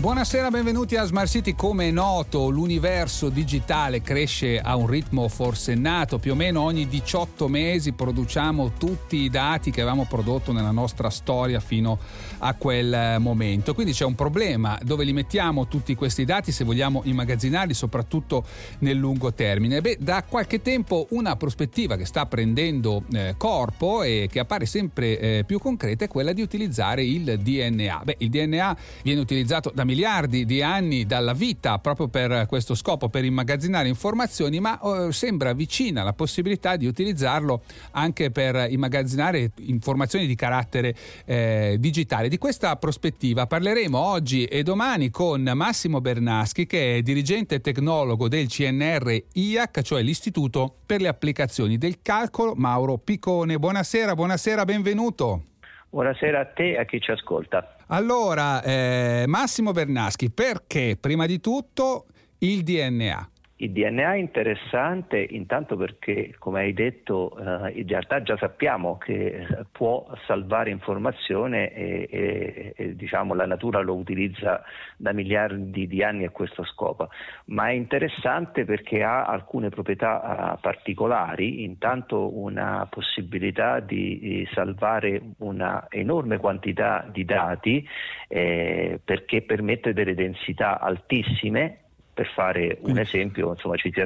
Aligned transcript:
Buonasera, 0.00 0.48
benvenuti 0.48 0.96
a 0.96 1.04
Smart 1.04 1.28
City. 1.28 1.54
Come 1.54 1.88
è 1.88 1.90
noto, 1.90 2.48
l'universo 2.48 3.28
digitale 3.28 4.00
cresce 4.00 4.58
a 4.58 4.74
un 4.74 4.86
ritmo 4.86 5.28
forsennato, 5.28 6.18
più 6.18 6.32
o 6.32 6.34
meno 6.34 6.62
ogni 6.62 6.88
18 6.88 7.48
mesi 7.48 7.92
produciamo 7.92 8.72
tutti 8.78 9.18
i 9.18 9.28
dati 9.28 9.70
che 9.70 9.82
avevamo 9.82 10.06
prodotto 10.08 10.52
nella 10.52 10.70
nostra 10.70 11.10
storia 11.10 11.60
fino 11.60 11.98
a 12.38 12.54
quel 12.54 13.16
momento. 13.18 13.74
Quindi 13.74 13.92
c'è 13.92 14.06
un 14.06 14.14
problema 14.14 14.78
dove 14.82 15.04
li 15.04 15.12
mettiamo 15.12 15.68
tutti 15.68 15.94
questi 15.94 16.24
dati 16.24 16.50
se 16.50 16.64
vogliamo 16.64 17.02
immagazzinarli, 17.04 17.74
soprattutto 17.74 18.46
nel 18.78 18.96
lungo 18.96 19.34
termine. 19.34 19.82
Beh, 19.82 19.98
da 20.00 20.24
qualche 20.26 20.62
tempo 20.62 21.08
una 21.10 21.36
prospettiva 21.36 21.96
che 21.96 22.06
sta 22.06 22.24
prendendo 22.24 23.02
eh, 23.12 23.34
corpo 23.36 24.02
e 24.02 24.28
che 24.32 24.38
appare 24.38 24.64
sempre 24.64 25.18
eh, 25.18 25.44
più 25.44 25.58
concreta 25.58 26.06
è 26.06 26.08
quella 26.08 26.32
di 26.32 26.40
utilizzare 26.40 27.04
il 27.04 27.38
DNA. 27.38 28.00
Beh, 28.02 28.16
il 28.20 28.30
DNA 28.30 28.76
viene 29.02 29.20
utilizzato 29.20 29.70
da 29.74 29.88
miliardi 29.90 30.44
di 30.44 30.62
anni 30.62 31.04
dalla 31.04 31.32
vita 31.32 31.78
proprio 31.78 32.06
per 32.06 32.46
questo 32.46 32.76
scopo, 32.76 33.08
per 33.08 33.24
immagazzinare 33.24 33.88
informazioni, 33.88 34.60
ma 34.60 34.78
eh, 34.78 35.12
sembra 35.12 35.52
vicina 35.52 36.04
la 36.04 36.12
possibilità 36.12 36.76
di 36.76 36.86
utilizzarlo 36.86 37.62
anche 37.92 38.30
per 38.30 38.70
immagazzinare 38.70 39.50
informazioni 39.66 40.26
di 40.28 40.36
carattere 40.36 40.94
eh, 41.24 41.76
digitale. 41.80 42.28
Di 42.28 42.38
questa 42.38 42.76
prospettiva 42.76 43.48
parleremo 43.48 43.98
oggi 43.98 44.44
e 44.44 44.62
domani 44.62 45.10
con 45.10 45.42
Massimo 45.54 46.00
Bernaschi, 46.00 46.66
che 46.66 46.98
è 46.98 47.02
dirigente 47.02 47.60
tecnologo 47.60 48.28
del 48.28 48.46
CNR 48.46 49.24
IAC, 49.32 49.82
cioè 49.82 50.02
l'Istituto 50.02 50.72
per 50.86 51.00
le 51.00 51.08
applicazioni 51.08 51.78
del 51.78 52.00
calcolo. 52.00 52.54
Mauro 52.54 52.96
Piccone, 52.98 53.58
buonasera, 53.58 54.14
buonasera, 54.14 54.64
benvenuto. 54.64 55.46
Buonasera 55.90 56.38
a 56.38 56.46
te 56.46 56.74
e 56.74 56.78
a 56.78 56.84
chi 56.84 57.00
ci 57.00 57.10
ascolta. 57.10 57.74
Allora, 57.92 58.62
eh, 58.62 59.24
Massimo 59.26 59.72
Bernaschi, 59.72 60.30
perché 60.30 60.96
prima 60.98 61.26
di 61.26 61.40
tutto 61.40 62.06
il 62.38 62.62
DNA? 62.62 63.30
Il 63.62 63.72
DNA 63.72 64.14
è 64.14 64.16
interessante 64.16 65.18
intanto 65.18 65.76
perché, 65.76 66.34
come 66.38 66.60
hai 66.60 66.72
detto, 66.72 67.36
eh, 67.36 67.72
in 67.72 67.86
realtà 67.86 68.22
già 68.22 68.34
sappiamo 68.38 68.96
che 68.96 69.46
può 69.70 70.06
salvare 70.24 70.70
informazione 70.70 71.70
e, 71.74 72.08
e, 72.10 72.72
e 72.74 72.96
diciamo, 72.96 73.34
la 73.34 73.44
natura 73.44 73.80
lo 73.80 73.96
utilizza 73.96 74.62
da 74.96 75.12
miliardi 75.12 75.86
di 75.86 76.02
anni 76.02 76.24
a 76.24 76.30
questo 76.30 76.64
scopo, 76.64 77.10
ma 77.46 77.68
è 77.68 77.72
interessante 77.72 78.64
perché 78.64 79.02
ha 79.02 79.26
alcune 79.26 79.68
proprietà 79.68 80.54
uh, 80.54 80.60
particolari, 80.60 81.62
intanto 81.62 82.34
una 82.38 82.86
possibilità 82.88 83.80
di, 83.80 84.18
di 84.20 84.48
salvare 84.54 85.20
una 85.40 85.86
enorme 85.90 86.38
quantità 86.38 87.06
di 87.12 87.26
dati 87.26 87.86
eh, 88.26 89.00
perché 89.04 89.42
permette 89.42 89.92
delle 89.92 90.14
densità 90.14 90.80
altissime 90.80 91.79
per 92.12 92.26
fare 92.26 92.78
un 92.82 92.98
esempio, 92.98 93.50
insomma, 93.50 93.76
ci, 93.76 93.92
si, 93.94 94.02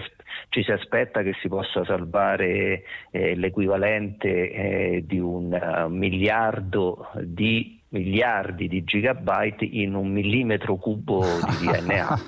ci, 0.48 0.62
si 0.62 0.70
aspetta 0.70 1.22
che 1.22 1.34
si 1.40 1.48
possa 1.48 1.84
salvare 1.84 2.84
eh, 3.10 3.34
l'equivalente 3.34 4.28
eh, 4.28 5.04
di 5.06 5.18
un 5.18 5.52
uh, 5.52 5.88
miliardo 5.88 7.10
di 7.22 7.82
miliardi 7.94 8.66
di 8.66 8.82
gigabyte 8.82 9.64
in 9.64 9.94
un 9.94 10.10
millimetro 10.10 10.74
cubo 10.76 11.22
di 11.60 11.66
DNA 11.70 12.18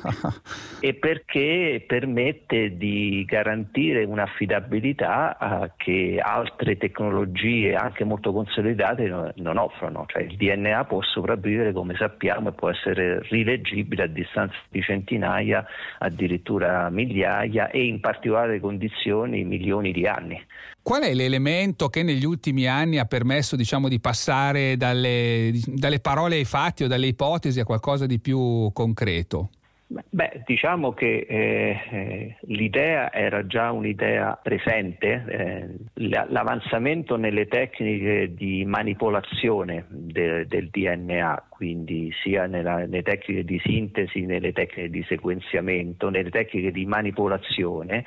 e 0.81 0.95
perché 0.95 1.85
permette 1.85 2.77
di 2.77 3.25
garantire 3.27 4.05
un'affidabilità 4.05 5.37
uh, 5.41 5.71
che 5.77 6.21
altre 6.23 6.77
tecnologie 6.77 7.75
anche 7.75 8.05
molto 8.05 8.33
consolidate 8.33 9.09
no, 9.09 9.33
non 9.37 9.59
offrono, 9.59 10.05
cioè 10.07 10.23
il 10.23 10.37
DNA 10.37 10.85
può 10.85 11.03
sopravvivere 11.03 11.73
come 11.73 11.97
sappiamo 11.97 12.51
e 12.51 12.53
può 12.53 12.71
essere 12.71 13.21
rileggibile 13.23 14.05
a 14.05 14.07
distanza 14.07 14.57
di 14.69 14.81
centinaia, 14.81 15.67
addirittura 15.99 16.89
migliaia 16.91 17.71
e 17.71 17.85
in 17.85 17.99
particolari 18.01 18.61
condizioni 18.61 19.45
milioni 19.45 19.91
di 19.91 20.07
anni. 20.07 20.41
Qual 20.87 21.03
è 21.03 21.15
l'elemento 21.15 21.89
che 21.89 22.05
negli 22.05 22.25
ultimi 22.25 22.69
anni 22.69 22.99
ha 22.99 23.07
permesso 23.07 23.57
diciamo, 23.57 23.89
di 23.89 23.99
passare 23.99 24.77
dalle, 24.77 25.51
dalle 25.67 25.99
parole 25.99 26.37
ai 26.37 26.45
fatti 26.45 26.85
o 26.85 26.87
dalle 26.87 27.09
ipotesi 27.09 27.59
a 27.59 27.65
qualcosa 27.65 28.07
di 28.07 28.21
più 28.21 28.71
concreto? 28.73 29.51
Beh, 29.89 30.43
diciamo 30.47 30.93
che 30.93 31.27
eh, 31.29 31.81
eh, 31.91 32.37
l'idea 32.43 33.13
era 33.13 33.45
già 33.49 33.73
un'idea 33.73 34.39
presente, 34.41 35.25
eh, 35.27 36.15
l'avanzamento 36.29 37.17
nelle 37.17 37.49
tecniche 37.49 38.33
di 38.33 38.65
manipolazione 38.65 39.87
de, 39.89 40.47
del 40.47 40.69
DNA, 40.71 41.47
quindi 41.49 42.13
sia 42.23 42.47
nella, 42.47 42.77
nelle 42.77 43.03
tecniche 43.03 43.45
di 43.45 43.61
sintesi, 43.65 44.21
nelle 44.21 44.53
tecniche 44.53 44.89
di 44.89 45.05
sequenziamento, 45.09 46.11
nelle 46.11 46.31
tecniche 46.31 46.71
di 46.71 46.87
manipolazione, 46.87 48.05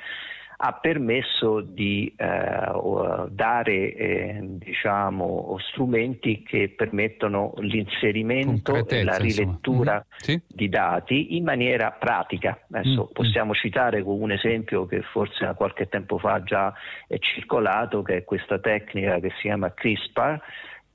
ha 0.62 0.74
permesso 0.74 1.62
di 1.62 2.14
eh, 2.18 3.28
dare 3.30 3.94
eh, 3.94 4.40
diciamo, 4.42 5.56
strumenti 5.60 6.44
che 6.44 6.74
permettono 6.76 7.54
l'inserimento 7.60 8.86
e 8.86 9.04
la 9.06 9.16
rilettura 9.16 9.94
mm-hmm. 9.94 10.02
sì. 10.18 10.42
di 10.46 10.68
dati 10.68 11.38
in 11.38 11.46
maniera 11.46 11.92
pratica. 11.92 12.60
Adesso 12.72 12.90
mm-hmm. 12.90 13.14
possiamo 13.14 13.54
citare 13.54 14.04
come 14.04 14.22
un 14.22 14.32
esempio 14.34 14.86
che 14.86 15.02
forse 15.02 15.54
qualche 15.56 15.88
tempo 15.88 16.18
fa 16.18 16.44
già 16.44 16.74
è 17.08 17.18
circolato, 17.20 18.02
che 18.02 18.18
è 18.18 18.24
questa 18.26 18.60
tecnica 18.60 19.20
che 19.20 19.30
si 19.36 19.44
chiama 19.44 19.74
CRISPR 19.74 20.42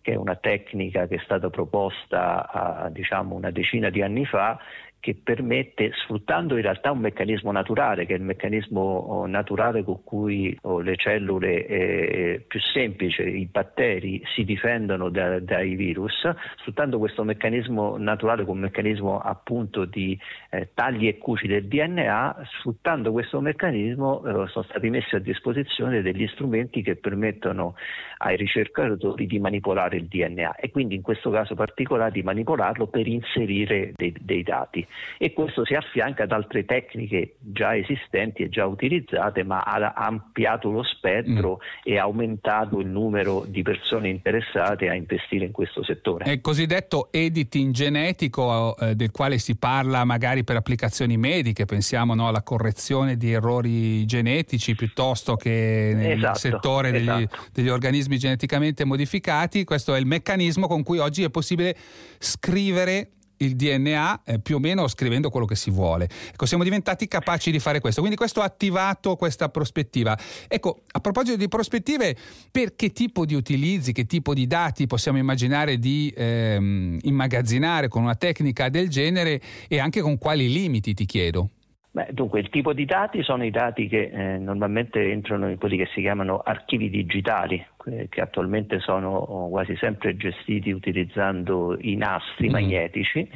che 0.02 0.12
è 0.12 0.16
una 0.16 0.36
tecnica 0.36 1.06
che 1.06 1.14
è 1.14 1.20
stata 1.24 1.48
proposta 1.48 2.46
a, 2.50 2.90
diciamo, 2.90 3.34
una 3.34 3.50
decina 3.50 3.88
di 3.88 4.02
anni 4.02 4.26
fa 4.26 4.58
che 5.04 5.14
permette, 5.22 5.90
sfruttando 5.92 6.56
in 6.56 6.62
realtà 6.62 6.90
un 6.90 7.00
meccanismo 7.00 7.52
naturale, 7.52 8.06
che 8.06 8.14
è 8.14 8.16
il 8.16 8.22
meccanismo 8.22 8.80
oh, 8.80 9.26
naturale 9.26 9.84
con 9.84 10.02
cui 10.02 10.56
oh, 10.62 10.80
le 10.80 10.96
cellule 10.96 11.66
eh, 11.66 12.44
più 12.48 12.58
semplici, 12.58 13.20
i 13.20 13.44
batteri, 13.44 14.22
si 14.34 14.44
difendono 14.44 15.10
da, 15.10 15.40
dai 15.40 15.74
virus, 15.74 16.26
sfruttando 16.56 16.98
questo 16.98 17.22
meccanismo 17.22 17.98
naturale 17.98 18.46
come 18.46 18.60
meccanismo 18.60 19.18
appunto 19.18 19.84
di 19.84 20.18
eh, 20.48 20.70
tagli 20.72 21.06
e 21.06 21.18
cuci 21.18 21.48
del 21.48 21.66
DNA, 21.66 22.36
sfruttando 22.60 23.12
questo 23.12 23.42
meccanismo 23.42 24.24
eh, 24.24 24.48
sono 24.48 24.64
stati 24.64 24.88
messi 24.88 25.16
a 25.16 25.18
disposizione 25.18 26.00
degli 26.00 26.26
strumenti 26.28 26.80
che 26.80 26.96
permettono 26.96 27.74
ai 28.18 28.36
ricercatori 28.36 29.26
di 29.26 29.38
manipolare 29.38 29.98
il 29.98 30.06
DNA 30.06 30.54
e 30.54 30.70
quindi 30.70 30.94
in 30.94 31.02
questo 31.02 31.28
caso 31.28 31.54
particolare 31.54 32.12
di 32.12 32.22
manipolarlo 32.22 32.86
per 32.86 33.06
inserire 33.06 33.92
dei, 33.94 34.14
dei 34.18 34.42
dati 34.42 34.86
e 35.18 35.32
questo 35.32 35.64
si 35.64 35.74
affianca 35.74 36.24
ad 36.24 36.32
altre 36.32 36.64
tecniche 36.64 37.36
già 37.40 37.76
esistenti 37.76 38.42
e 38.42 38.48
già 38.48 38.66
utilizzate, 38.66 39.42
ma 39.42 39.60
ha 39.60 39.92
ampliato 39.94 40.70
lo 40.70 40.82
spettro 40.82 41.56
mm. 41.56 41.80
e 41.84 41.98
aumentato 41.98 42.80
il 42.80 42.86
numero 42.86 43.44
di 43.46 43.62
persone 43.62 44.08
interessate 44.08 44.88
a 44.88 44.94
investire 44.94 45.44
in 45.44 45.52
questo 45.52 45.84
settore. 45.84 46.24
È 46.24 46.30
il 46.30 46.40
cosiddetto 46.40 47.08
editing 47.10 47.72
genetico 47.72 48.76
eh, 48.76 48.94
del 48.94 49.10
quale 49.10 49.38
si 49.38 49.56
parla 49.56 50.04
magari 50.04 50.44
per 50.44 50.56
applicazioni 50.56 51.16
mediche, 51.16 51.64
pensiamo 51.64 52.14
no, 52.14 52.28
alla 52.28 52.42
correzione 52.42 53.16
di 53.16 53.32
errori 53.32 54.04
genetici 54.06 54.74
piuttosto 54.74 55.36
che 55.36 55.92
nel 55.94 56.18
esatto, 56.18 56.38
settore 56.38 56.90
degli, 56.90 57.08
esatto. 57.08 57.36
degli 57.52 57.68
organismi 57.68 58.18
geneticamente 58.18 58.84
modificati. 58.84 59.64
Questo 59.64 59.94
è 59.94 59.98
il 59.98 60.06
meccanismo 60.06 60.66
con 60.66 60.82
cui 60.82 60.98
oggi 60.98 61.22
è 61.22 61.30
possibile 61.30 61.76
scrivere 62.18 63.10
il 63.38 63.56
DNA 63.56 64.22
eh, 64.24 64.38
più 64.38 64.56
o 64.56 64.58
meno 64.58 64.86
scrivendo 64.88 65.30
quello 65.30 65.46
che 65.46 65.56
si 65.56 65.70
vuole. 65.70 66.08
Ecco, 66.32 66.46
siamo 66.46 66.64
diventati 66.64 67.08
capaci 67.08 67.50
di 67.50 67.58
fare 67.58 67.80
questo, 67.80 68.00
quindi 68.00 68.16
questo 68.16 68.40
ha 68.40 68.44
attivato 68.44 69.16
questa 69.16 69.48
prospettiva. 69.48 70.16
Ecco, 70.48 70.82
a 70.92 71.00
proposito 71.00 71.36
di 71.36 71.48
prospettive, 71.48 72.16
per 72.50 72.76
che 72.76 72.92
tipo 72.92 73.24
di 73.24 73.34
utilizzi, 73.34 73.92
che 73.92 74.06
tipo 74.06 74.34
di 74.34 74.46
dati 74.46 74.86
possiamo 74.86 75.18
immaginare 75.18 75.78
di 75.78 76.12
ehm, 76.16 76.98
immagazzinare 77.02 77.88
con 77.88 78.02
una 78.02 78.14
tecnica 78.14 78.68
del 78.68 78.88
genere 78.88 79.40
e 79.68 79.78
anche 79.78 80.00
con 80.00 80.18
quali 80.18 80.50
limiti, 80.52 80.94
ti 80.94 81.04
chiedo? 81.04 81.50
Beh, 81.94 82.08
dunque, 82.10 82.40
il 82.40 82.48
tipo 82.50 82.72
di 82.72 82.86
dati 82.86 83.22
sono 83.22 83.44
i 83.44 83.52
dati 83.52 83.86
che 83.86 84.10
eh, 84.12 84.38
normalmente 84.38 85.12
entrano 85.12 85.48
in 85.48 85.58
quelli 85.58 85.76
che 85.76 85.86
si 85.94 86.00
chiamano 86.00 86.42
archivi 86.44 86.90
digitali, 86.90 87.64
eh, 87.84 88.08
che 88.08 88.20
attualmente 88.20 88.80
sono 88.80 89.46
quasi 89.48 89.76
sempre 89.76 90.16
gestiti 90.16 90.72
utilizzando 90.72 91.76
i 91.80 91.94
nastri 91.94 92.48
mm. 92.48 92.50
magnetici 92.50 93.30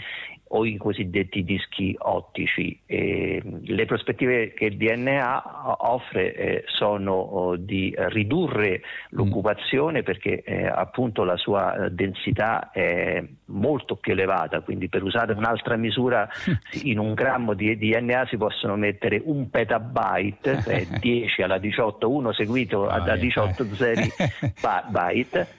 o 0.48 0.64
i 0.64 0.76
cosiddetti 0.76 1.44
dischi 1.44 1.94
ottici. 1.98 2.80
E 2.86 3.42
le 3.44 3.84
prospettive 3.86 4.52
che 4.52 4.66
il 4.66 4.76
DNA 4.76 5.84
offre 5.86 6.34
eh, 6.34 6.64
sono 6.66 7.12
oh, 7.12 7.56
di 7.56 7.94
ridurre 7.96 8.82
l'occupazione 9.10 10.02
perché 10.02 10.42
eh, 10.42 10.66
appunto 10.66 11.24
la 11.24 11.36
sua 11.36 11.74
eh, 11.74 11.90
densità 11.90 12.70
è 12.70 13.24
molto 13.46 13.96
più 13.96 14.12
elevata, 14.12 14.60
quindi 14.60 14.88
per 14.88 15.02
usare 15.02 15.32
un'altra 15.32 15.76
misura 15.76 16.28
in 16.84 16.98
un 16.98 17.14
grammo 17.14 17.54
di 17.54 17.76
DNA 17.76 18.26
si 18.26 18.36
possono 18.36 18.76
mettere 18.76 19.20
un 19.24 19.50
petabyte, 19.50 20.62
cioè 20.62 20.86
10 21.00 21.42
alla 21.42 21.58
18, 21.58 22.10
uno 22.10 22.32
seguito 22.32 22.86
da 22.86 23.16
18 23.16 23.74
zeri 23.74 24.08
byte 24.88 25.57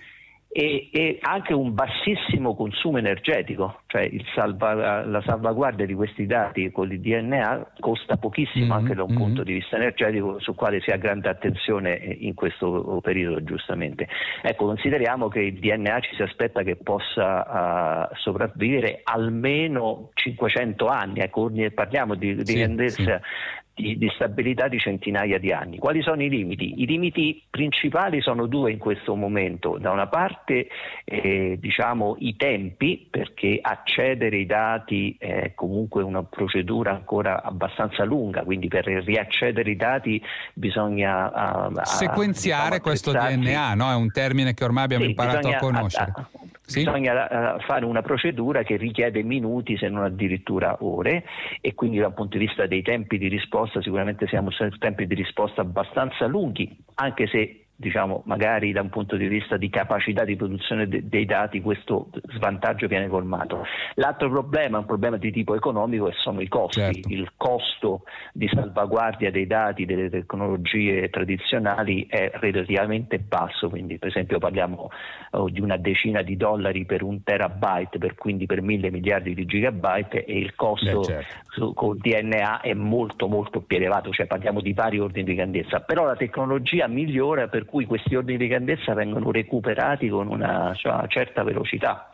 e, 0.51 0.89
e, 0.91 1.19
anche 1.21 1.53
un 1.53 1.75
bassissimo 1.75 2.55
consumo 2.55 2.97
energetico, 2.97 3.81
cioè 3.85 4.09
salva, 4.33 5.05
la 5.05 5.21
salvaguardia 5.21 5.85
di 5.85 5.93
questi 5.93 6.25
dati 6.25 6.71
con 6.71 6.91
il 6.91 6.99
DNA 6.99 7.73
costa 7.79 8.17
pochissimo 8.17 8.65
mm-hmm, 8.65 8.73
anche 8.73 8.95
da 8.95 9.03
un 9.03 9.11
mm-hmm. 9.11 9.21
punto 9.21 9.43
di 9.43 9.53
vista 9.53 9.75
energetico 9.75 10.39
sul 10.39 10.55
quale 10.55 10.81
si 10.81 10.89
ha 10.89 10.97
grande 10.97 11.29
attenzione 11.29 11.93
in 12.19 12.33
questo 12.33 12.99
periodo 13.03 13.43
giustamente. 13.43 14.07
Ecco, 14.41 14.65
consideriamo 14.65 15.27
che 15.27 15.41
il 15.41 15.59
DNA 15.59 15.99
ci 15.99 16.15
si 16.15 16.23
aspetta 16.23 16.63
che 16.63 16.77
possa 16.77 18.07
uh, 18.09 18.15
sopravvivere 18.15 19.01
almeno 19.03 20.09
500 20.15 20.87
anni, 20.87 21.19
ecco, 21.19 21.51
parliamo 21.75 22.15
di, 22.15 22.33
di 22.33 22.45
sì, 22.45 22.57
grandezza 22.57 23.21
sì 23.21 23.67
di, 23.79 23.97
di, 23.97 24.11
stabilità 24.13 24.67
di 24.67 24.77
centinaia 24.77 25.39
di 25.39 25.51
anni. 25.51 25.77
Quali 25.77 26.01
sono 26.01 26.21
i 26.21 26.29
limiti? 26.29 26.81
I 26.81 26.85
limiti 26.85 27.43
principali 27.49 28.21
sono 28.21 28.45
due 28.45 28.71
in 28.71 28.77
questo 28.77 29.15
momento. 29.15 29.77
Da 29.77 29.91
una 29.91 30.07
parte 30.07 30.67
eh, 31.05 31.57
diciamo, 31.59 32.15
i 32.19 32.35
tempi, 32.35 33.07
perché 33.09 33.59
accedere 33.61 34.35
ai 34.35 34.45
dati 34.45 35.15
è 35.17 35.53
comunque 35.55 36.03
una 36.03 36.23
procedura 36.23 36.91
ancora 36.91 37.41
abbastanza 37.41 38.03
lunga, 38.03 38.43
quindi 38.43 38.67
per 38.67 38.85
riaccedere 38.85 39.69
ai 39.69 39.75
dati 39.75 40.21
bisogna... 40.53 41.67
Uh, 41.67 41.79
Sequenziare 41.83 42.63
diciamo, 42.63 42.81
questo 42.81 43.11
DNA, 43.11 43.73
no? 43.75 43.89
è 43.89 43.95
un 43.95 44.11
termine 44.11 44.53
che 44.53 44.63
ormai 44.63 44.83
abbiamo 44.83 45.03
sì, 45.05 45.09
imparato 45.11 45.47
a 45.47 45.55
conoscere. 45.55 46.11
A, 46.15 46.29
sì? 46.69 46.83
Bisogna 46.83 47.55
uh, 47.55 47.59
fare 47.61 47.85
una 47.85 48.01
procedura 48.01 48.63
che 48.63 48.77
richiede 48.77 49.23
minuti 49.23 49.75
se 49.77 49.89
non 49.89 50.03
addirittura 50.03 50.77
ore 50.81 51.25
e 51.61 51.73
quindi 51.73 51.97
dal 51.97 52.13
punto 52.13 52.37
di 52.37 52.45
vista 52.45 52.67
dei 52.67 52.83
tempi 52.83 53.17
di 53.17 53.27
risposta 53.27 53.81
sicuramente 53.81 54.27
siamo 54.27 54.51
su 54.51 54.67
tempi 54.77 55.07
di 55.07 55.15
risposta 55.15 55.61
abbastanza 55.61 56.27
lunghi, 56.27 56.77
anche 56.95 57.27
se 57.27 57.68
diciamo, 57.79 58.23
magari 58.25 58.73
da 58.73 58.81
un 58.81 58.89
punto 58.89 59.15
di 59.15 59.29
vista 59.29 59.55
di 59.55 59.69
capacità 59.69 60.25
di 60.25 60.35
produzione 60.35 60.85
de- 60.89 61.07
dei 61.07 61.23
dati 61.23 61.61
questo 61.61 62.09
svantaggio 62.35 62.87
viene 62.87 63.07
colmato. 63.07 63.65
L'altro 63.95 64.29
problema 64.29 64.75
è 64.75 64.79
un 64.81 64.85
problema 64.85 65.15
di 65.15 65.31
tipo 65.31 65.55
economico 65.55 66.09
e 66.09 66.13
sono 66.17 66.41
i 66.41 66.49
costi. 66.49 66.81
Certo. 66.81 67.07
Il 67.07 67.31
costo 67.37 68.01
di 68.33 68.49
salvaguardia 68.49 69.31
dei 69.31 69.47
dati 69.47 69.85
delle 69.85 70.09
tecnologie 70.09 71.09
tradizionali 71.09 72.05
è 72.09 72.29
relativamente 72.33 73.17
basso, 73.17 73.69
quindi 73.69 73.97
per 73.97 74.09
esempio 74.09 74.39
parliamo 74.39 74.89
oh, 75.31 75.49
di 75.49 75.61
una 75.61 75.77
decina 75.77 76.21
di 76.21 76.35
dollari 76.35 76.83
per 76.83 77.01
un 77.01 77.23
terabyte, 77.23 77.97
per, 77.97 78.15
quindi 78.15 78.45
per 78.45 78.61
mille 78.61 78.91
miliardi 78.91 79.33
di 79.33 79.45
gigabyte 79.45 80.25
e 80.25 80.37
il 80.37 80.53
costo 80.53 80.99
Beh, 80.99 81.05
certo. 81.05 81.35
su, 81.47 81.73
con 81.73 81.97
DNA 81.97 82.59
è 82.59 82.73
molto 82.73 83.29
molto 83.29 83.61
più 83.61 83.77
elevato, 83.77 84.11
cioè 84.11 84.25
parliamo 84.25 84.59
di 84.59 84.73
vari 84.73 84.99
ordini 84.99 85.27
di 85.27 85.35
grandezza, 85.35 85.79
però 85.79 86.03
la 86.03 86.17
tecnologia 86.17 86.85
migliora 86.87 87.47
per 87.47 87.67
cui 87.69 87.85
questi 87.85 88.15
ordini 88.15 88.37
di 88.37 88.47
grandezza 88.47 88.93
vengono 88.93 89.31
recuperati 89.31 90.09
con 90.09 90.27
una, 90.27 90.73
cioè, 90.75 90.93
una 90.93 91.07
certa 91.07 91.43
velocità. 91.43 92.09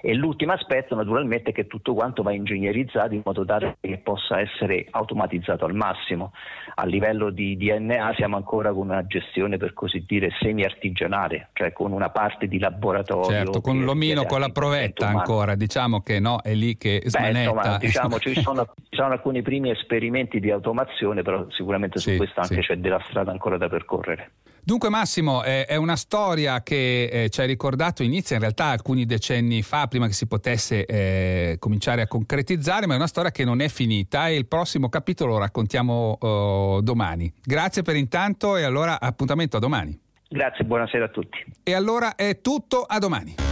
E 0.00 0.14
l'ultimo 0.14 0.52
aspetto 0.52 0.94
naturalmente 0.94 1.50
è 1.50 1.52
che 1.52 1.66
tutto 1.66 1.94
quanto 1.94 2.22
va 2.22 2.32
ingegnerizzato 2.32 3.14
in 3.14 3.22
modo 3.24 3.44
tale 3.44 3.76
che 3.80 3.98
possa 3.98 4.40
essere 4.40 4.86
automatizzato 4.90 5.64
al 5.64 5.74
massimo. 5.74 6.32
A 6.74 6.84
livello 6.84 7.30
di 7.30 7.56
DNA 7.56 8.14
siamo 8.14 8.36
ancora 8.36 8.72
con 8.72 8.88
una 8.88 9.06
gestione 9.06 9.56
per 9.56 9.74
così 9.74 10.04
dire 10.06 10.30
semi-artigianale, 10.38 11.48
cioè 11.52 11.72
con 11.72 11.92
una 11.92 12.10
parte 12.10 12.46
di 12.46 12.58
laboratorio. 12.58 13.30
Certo, 13.30 13.60
con 13.60 13.82
l'omino, 13.82 14.24
con 14.24 14.40
la 14.40 14.50
provetta 14.50 15.08
ancora, 15.08 15.54
diciamo 15.54 16.00
che 16.00 16.20
no, 16.20 16.40
è 16.42 16.54
lì 16.54 16.76
che 16.76 17.02
smanetta. 17.04 17.52
Beh, 17.52 17.58
insomma, 17.58 17.78
diciamo, 17.78 18.18
ci, 18.18 18.40
sono, 18.40 18.64
ci 18.76 18.96
sono 18.96 19.12
alcuni 19.12 19.42
primi 19.42 19.70
esperimenti 19.70 20.40
di 20.40 20.50
automazione, 20.50 21.22
però 21.22 21.46
sicuramente 21.50 21.98
su 21.98 22.10
sì, 22.10 22.16
questo 22.16 22.40
anche 22.40 22.54
sì. 22.56 22.60
c'è 22.60 22.76
della 22.76 23.02
strada 23.08 23.30
ancora 23.30 23.56
da 23.56 23.68
percorrere. 23.68 24.30
Dunque 24.68 24.90
Massimo, 24.90 25.42
eh, 25.44 25.64
è 25.64 25.76
una 25.76 25.96
storia 25.96 26.62
che 26.62 27.04
eh, 27.04 27.30
ci 27.30 27.40
hai 27.40 27.46
ricordato, 27.46 28.02
inizia 28.02 28.36
in 28.36 28.42
realtà 28.42 28.66
alcuni 28.66 29.06
decenni 29.06 29.62
fa, 29.62 29.86
prima 29.86 30.06
che 30.06 30.12
si 30.12 30.26
potesse 30.26 30.84
eh, 30.84 31.56
cominciare 31.58 32.02
a 32.02 32.06
concretizzare, 32.06 32.86
ma 32.86 32.92
è 32.92 32.96
una 32.96 33.06
storia 33.06 33.30
che 33.30 33.46
non 33.46 33.62
è 33.62 33.68
finita 33.68 34.28
e 34.28 34.36
il 34.36 34.44
prossimo 34.44 34.90
capitolo 34.90 35.32
lo 35.32 35.38
raccontiamo 35.38 36.18
oh, 36.20 36.82
domani. 36.82 37.32
Grazie 37.42 37.80
per 37.80 37.96
intanto 37.96 38.58
e 38.58 38.64
allora 38.64 39.00
appuntamento 39.00 39.56
a 39.56 39.60
domani. 39.60 39.98
Grazie, 40.28 40.66
buonasera 40.66 41.06
a 41.06 41.08
tutti. 41.08 41.42
E 41.62 41.72
allora 41.72 42.14
è 42.14 42.42
tutto, 42.42 42.82
a 42.82 42.98
domani. 42.98 43.47